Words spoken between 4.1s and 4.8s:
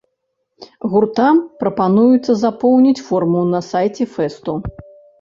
фэсту.